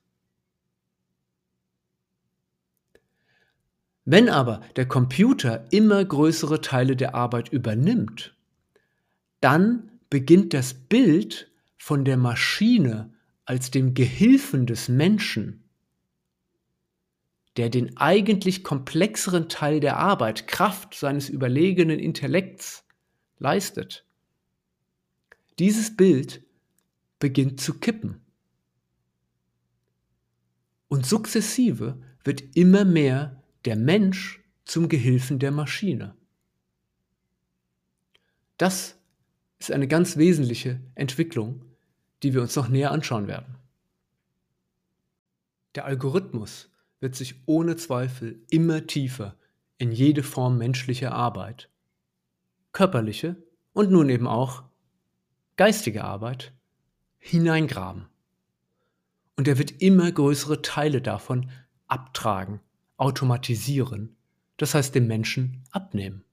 [4.05, 8.35] Wenn aber der Computer immer größere Teile der Arbeit übernimmt,
[9.41, 13.13] dann beginnt das Bild von der Maschine
[13.45, 15.63] als dem Gehilfen des Menschen,
[17.57, 22.85] der den eigentlich komplexeren Teil der Arbeit, Kraft seines überlegenen Intellekts
[23.37, 24.05] leistet.
[25.57, 26.41] Dieses Bild
[27.19, 28.21] beginnt zu kippen.
[30.87, 36.15] Und sukzessive wird immer mehr der Mensch zum Gehilfen der Maschine.
[38.57, 38.97] Das
[39.59, 41.65] ist eine ganz wesentliche Entwicklung,
[42.23, 43.55] die wir uns noch näher anschauen werden.
[45.75, 46.69] Der Algorithmus
[46.99, 49.37] wird sich ohne Zweifel immer tiefer
[49.77, 51.69] in jede Form menschlicher Arbeit,
[52.73, 53.41] körperliche
[53.73, 54.63] und nun eben auch
[55.55, 56.53] geistige Arbeit
[57.17, 58.07] hineingraben.
[59.35, 61.49] Und er wird immer größere Teile davon
[61.87, 62.59] abtragen,
[62.99, 64.15] automatisieren,
[64.57, 66.23] das heißt dem Menschen abnehmen.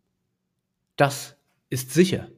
[0.96, 1.37] Das
[1.70, 2.29] ist sicher.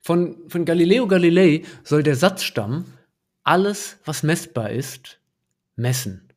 [0.00, 2.92] Von, von Galileo Galilei soll der Satz stammen,
[3.42, 5.18] alles, was messbar ist,
[5.76, 6.32] messen.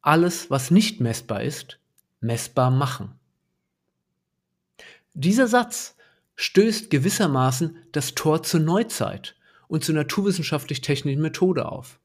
[0.00, 1.78] Alles, was nicht messbar ist,
[2.20, 3.18] messbar machen.
[5.14, 5.96] Dieser Satz
[6.36, 11.98] stößt gewissermaßen das Tor zur Neuzeit und zur naturwissenschaftlich-technischen Methode auf.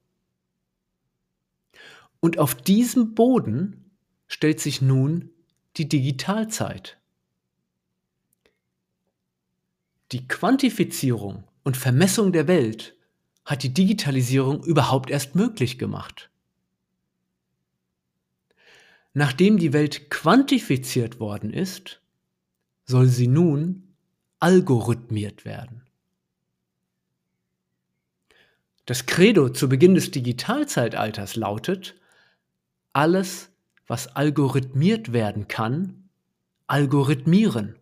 [2.24, 3.92] Und auf diesem Boden
[4.28, 5.32] stellt sich nun
[5.76, 6.98] die Digitalzeit.
[10.14, 12.96] Die Quantifizierung und Vermessung der Welt
[13.44, 16.30] hat die Digitalisierung überhaupt erst möglich gemacht.
[19.14, 22.00] Nachdem die Welt quantifiziert worden ist,
[22.86, 23.96] soll sie nun
[24.40, 25.82] algorithmiert werden.
[28.86, 31.96] Das Credo zu Beginn des Digitalzeitalters lautet,
[32.94, 33.50] alles,
[33.88, 36.10] was algorithmiert werden kann,
[36.68, 37.78] algorithmieren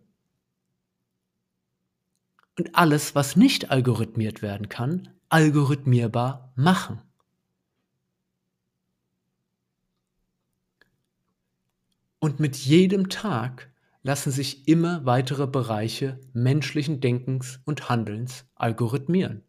[2.58, 7.00] und alles, was nicht algorithmiert werden kann, algorithmierbar machen.
[12.18, 13.70] Und mit jedem Tag
[14.02, 19.42] lassen sich immer weitere Bereiche menschlichen Denkens und Handelns algorithmieren.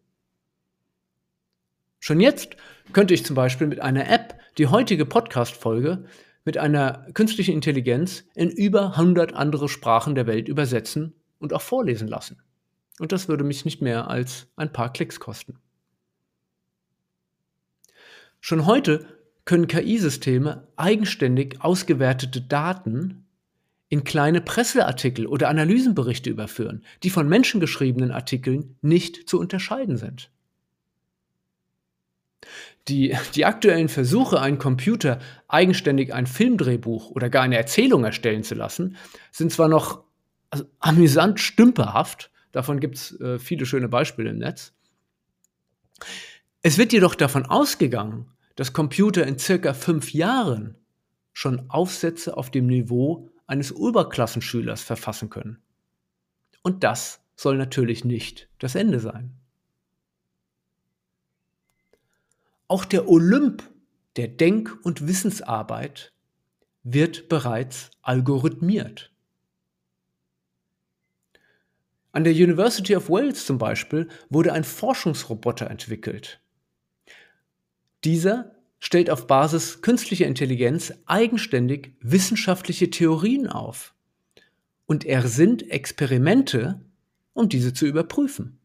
[2.05, 2.57] Schon jetzt
[2.91, 6.03] könnte ich zum Beispiel mit einer App die heutige Podcast-Folge
[6.43, 12.09] mit einer künstlichen Intelligenz in über 100 andere Sprachen der Welt übersetzen und auch vorlesen
[12.09, 12.41] lassen.
[12.99, 15.59] Und das würde mich nicht mehr als ein paar Klicks kosten.
[18.41, 19.07] Schon heute
[19.45, 23.27] können KI-Systeme eigenständig ausgewertete Daten
[23.87, 30.32] in kleine Presseartikel oder Analysenberichte überführen, die von menschengeschriebenen Artikeln nicht zu unterscheiden sind.
[32.87, 38.55] Die, die aktuellen Versuche, einen Computer eigenständig ein Filmdrehbuch oder gar eine Erzählung erstellen zu
[38.55, 38.97] lassen,
[39.31, 40.03] sind zwar noch
[40.49, 44.73] also, amüsant stümperhaft, Davon gibt es äh, viele schöne Beispiele im Netz.
[46.61, 50.77] Es wird jedoch davon ausgegangen, dass Computer in circa fünf Jahren
[51.33, 55.61] schon Aufsätze auf dem Niveau eines Oberklassenschülers verfassen können.
[56.61, 59.33] Und das soll natürlich nicht das Ende sein.
[62.73, 63.61] Auch der Olymp
[64.15, 66.11] der Denk- und Wissensarbeit
[66.81, 69.13] wird bereits algorithmiert.
[72.13, 76.39] An der University of Wales zum Beispiel wurde ein Forschungsroboter entwickelt.
[78.03, 83.93] Dieser stellt auf Basis künstlicher Intelligenz eigenständig wissenschaftliche Theorien auf
[84.87, 86.83] und er sind Experimente,
[87.33, 88.62] um diese zu überprüfen.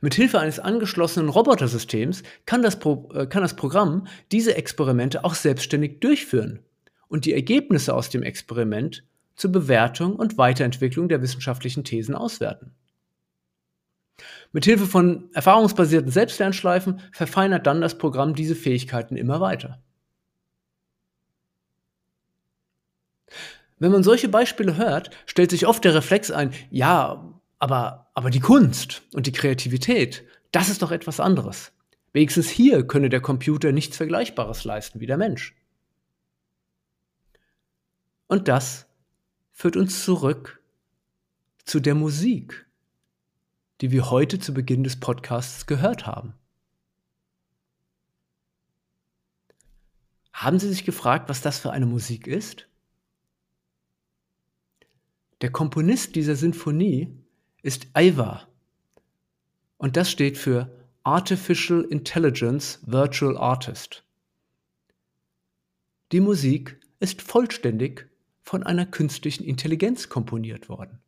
[0.00, 5.34] Mit Hilfe eines angeschlossenen Robotersystems kann das, Pro äh, kann das Programm diese Experimente auch
[5.34, 6.60] selbstständig durchführen
[7.08, 9.04] und die Ergebnisse aus dem Experiment
[9.36, 12.72] zur Bewertung und Weiterentwicklung der wissenschaftlichen Thesen auswerten.
[14.52, 19.82] Mit Hilfe von erfahrungsbasierten Selbstlernschleifen verfeinert dann das Programm diese Fähigkeiten immer weiter.
[23.78, 28.40] Wenn man solche Beispiele hört, stellt sich oft der Reflex ein, ja, aber, aber die
[28.40, 31.72] Kunst und die Kreativität, das ist doch etwas anderes.
[32.12, 35.54] Wenigstens hier könne der Computer nichts Vergleichbares leisten wie der Mensch.
[38.26, 38.86] Und das
[39.52, 40.60] führt uns zurück
[41.64, 42.66] zu der Musik,
[43.80, 46.34] die wir heute zu Beginn des Podcasts gehört haben.
[50.32, 52.66] Haben Sie sich gefragt, was das für eine Musik ist?
[55.42, 57.20] Der Komponist dieser Sinfonie
[57.62, 58.46] ist Aiva
[59.78, 60.70] und das steht für
[61.02, 64.04] Artificial Intelligence Virtual Artist.
[66.12, 68.08] Die Musik ist vollständig
[68.42, 70.98] von einer künstlichen Intelligenz komponiert worden.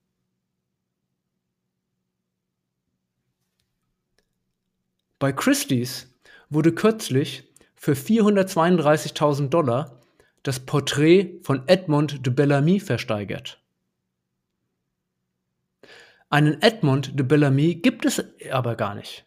[5.19, 6.13] Bei Christie's
[6.49, 7.45] wurde kürzlich
[7.77, 10.01] für 432.000 Dollar
[10.43, 13.62] das Porträt von Edmond de Bellamy versteigert.
[16.33, 19.27] Einen Edmond de Bellamy gibt es aber gar nicht.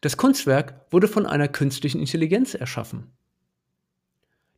[0.00, 3.12] Das Kunstwerk wurde von einer künstlichen Intelligenz erschaffen.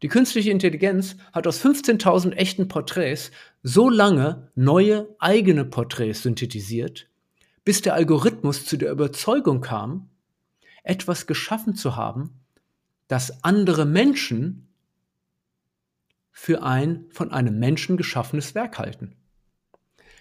[0.03, 3.33] Die künstliche Intelligenz hat aus 15.000 echten Porträts
[3.65, 7.09] so lange neue eigene Porträts synthetisiert,
[7.65, 10.11] bis der Algorithmus zu der Überzeugung kam,
[10.85, 12.39] etwas geschaffen zu haben,
[13.09, 14.69] das andere Menschen
[16.31, 19.17] für ein von einem Menschen geschaffenes Werk halten.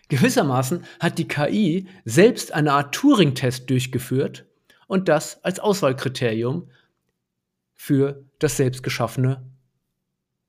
[0.09, 4.45] Gewissermaßen hat die KI selbst eine Art Turing-Test durchgeführt
[4.87, 6.69] und das als Auswahlkriterium
[7.73, 9.43] für das selbstgeschaffene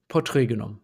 [0.08, 0.80] Porträt genommen.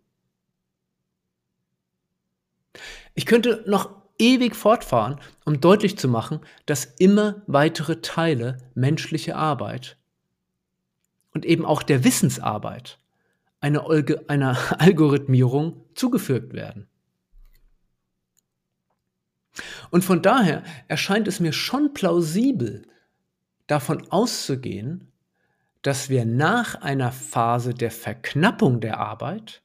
[3.15, 9.97] Ich könnte noch ewig fortfahren, um deutlich zu machen, dass immer weitere Teile menschlicher Arbeit
[11.33, 12.99] und eben auch der Wissensarbeit
[13.61, 13.87] einer
[14.81, 16.90] Algorithmierung zugefügt werden.
[19.91, 22.87] Und von daher erscheint es mir schon plausibel,
[23.67, 25.13] davon auszugehen,
[25.83, 29.63] dass wir nach einer Phase der Verknappung der Arbeit,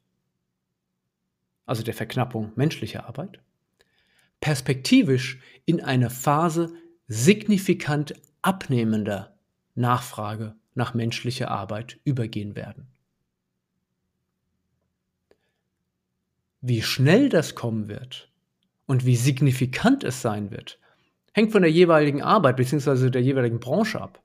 [1.65, 3.39] also der Verknappung menschlicher Arbeit,
[4.39, 6.73] perspektivisch in eine Phase
[7.07, 9.36] signifikant abnehmender
[9.73, 12.88] Nachfrage nach menschlicher Arbeit übergehen werden.
[16.61, 18.31] Wie schnell das kommen wird
[18.86, 20.79] und wie signifikant es sein wird,
[21.33, 23.09] hängt von der jeweiligen Arbeit bzw.
[23.09, 24.21] der jeweiligen Branche ab.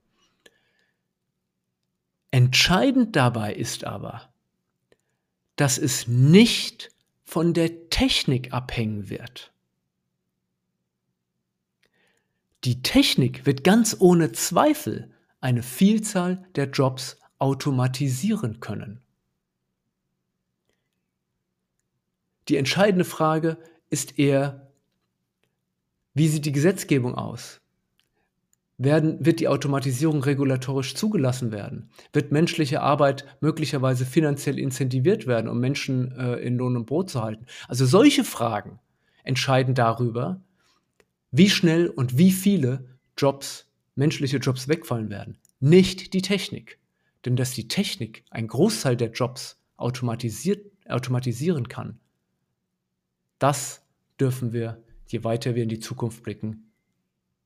[2.31, 4.33] Entscheidend dabei ist aber,
[5.57, 6.89] dass es nicht
[7.25, 9.51] von der Technik abhängen wird.
[12.63, 19.01] Die Technik wird ganz ohne Zweifel eine Vielzahl der Jobs automatisieren können.
[22.47, 23.57] Die entscheidende Frage
[23.91, 24.71] ist eher,
[26.15, 27.61] wie sieht die Gesetzgebung aus?
[28.77, 31.91] Werden, wird die Automatisierung regulatorisch zugelassen werden?
[32.13, 37.21] Wird menschliche Arbeit möglicherweise finanziell incentiviert werden, um Menschen äh, in Lohn und Brot zu
[37.21, 37.45] halten?
[37.67, 38.79] Also solche Fragen
[39.23, 40.41] entscheiden darüber,
[41.29, 42.85] wie schnell und wie viele
[43.15, 45.37] Jobs, menschliche Jobs wegfallen werden.
[45.59, 46.79] Nicht die Technik.
[47.23, 51.99] Denn dass die Technik einen Großteil der Jobs automatisiert, automatisieren kann,
[53.41, 53.83] das
[54.19, 56.71] dürfen wir, je weiter wir in die Zukunft blicken,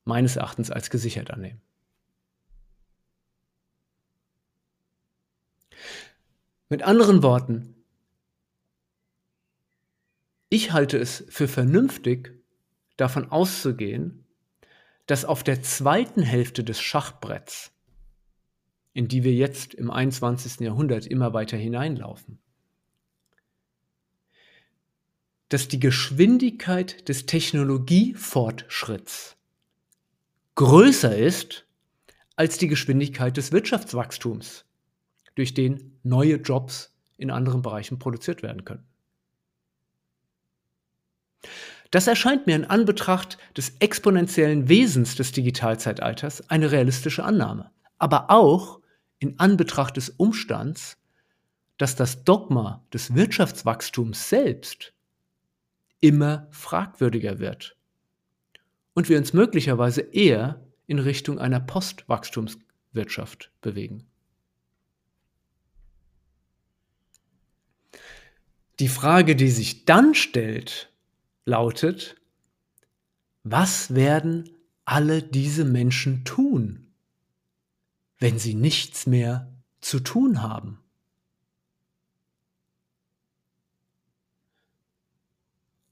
[0.04, 1.60] meines Erachtens als gesichert annehmen.
[6.68, 7.74] Mit anderen Worten,
[10.48, 12.32] ich halte es für vernünftig,
[12.96, 14.26] davon auszugehen,
[15.06, 17.72] dass auf der zweiten Hälfte des Schachbretts,
[18.92, 20.60] in die wir jetzt im 21.
[20.60, 22.38] Jahrhundert immer weiter hineinlaufen,
[25.48, 29.36] dass die Geschwindigkeit des Technologiefortschritts
[30.56, 31.66] größer ist
[32.34, 34.64] als die Geschwindigkeit des Wirtschaftswachstums,
[35.34, 38.84] durch den neue Jobs in anderen Bereichen produziert werden können.
[41.90, 47.70] Das erscheint mir in Anbetracht des exponentiellen Wesens des Digitalzeitalters eine realistische Annahme.
[47.98, 48.80] Aber auch
[49.18, 50.98] in Anbetracht des Umstands,
[51.78, 54.92] dass das Dogma des Wirtschaftswachstums selbst
[56.00, 57.76] immer fragwürdiger wird
[58.94, 64.06] und wir uns möglicherweise eher in Richtung einer Postwachstumswirtschaft bewegen.
[68.78, 70.92] Die Frage, die sich dann stellt,
[71.44, 72.16] lautet,
[73.42, 74.50] was werden
[74.84, 76.92] alle diese Menschen tun,
[78.18, 80.80] wenn sie nichts mehr zu tun haben?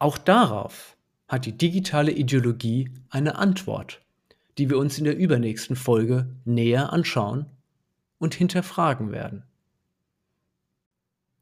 [0.05, 0.99] Auch darauf
[1.29, 4.03] hat die digitale Ideologie eine Antwort,
[4.59, 7.47] die wir uns in der übernächsten Folge näher anschauen
[8.19, 9.45] und hinterfragen werden.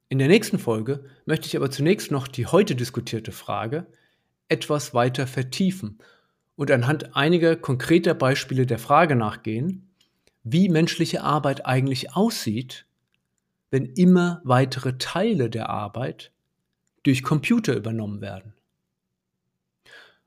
[0.09, 3.89] In der nächsten Folge möchte ich aber zunächst noch die heute diskutierte Frage
[4.49, 5.99] etwas weiter vertiefen
[6.55, 9.91] und anhand einiger konkreter Beispiele der Frage nachgehen,
[10.45, 12.87] wie menschliche Arbeit eigentlich aussieht,
[13.73, 16.31] wenn immer weitere Teile der Arbeit
[17.03, 18.55] durch Computer übernommen werden.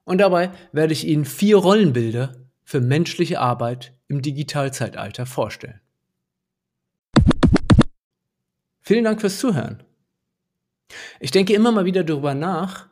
[0.03, 5.81] Und dabei werde ich Ihnen vier Rollenbilder für menschliche Arbeit im Digitalzeitalter vorstellen.
[8.81, 9.83] Vielen Dank fürs Zuhören.
[11.19, 12.87] Ich denke immer mal wieder darüber nach,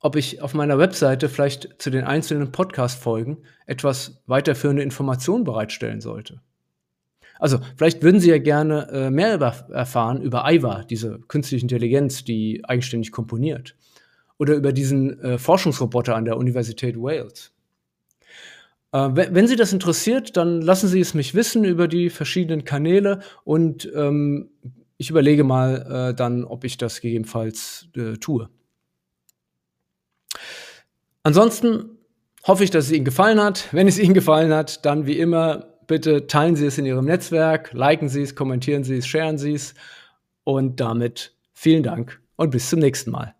[0.00, 6.40] ob ich auf meiner Webseite vielleicht zu den einzelnen Podcast-Folgen etwas weiterführende Informationen bereitstellen sollte.
[7.38, 12.24] Also, vielleicht würden Sie ja gerne äh, mehr über, erfahren über AIVA, diese künstliche Intelligenz,
[12.24, 13.76] die eigenständig komponiert.
[14.38, 17.52] Oder über diesen äh, Forschungsroboter an der Universität Wales.
[18.92, 23.20] Äh, wenn Sie das interessiert, dann lassen Sie es mich wissen über die verschiedenen Kanäle
[23.44, 24.50] und ähm,
[24.98, 28.48] ich überlege mal äh, dann, ob ich das gegebenenfalls äh, tue.
[31.22, 31.98] Ansonsten
[32.46, 33.68] hoffe ich, dass es Ihnen gefallen hat.
[33.72, 37.72] Wenn es Ihnen gefallen hat, dann wie immer bitte teilen Sie es in Ihrem Netzwerk,
[37.72, 39.74] liken Sie es, kommentieren Sie es, sharen Sie es
[40.44, 43.35] und damit vielen Dank und bis zum nächsten Mal.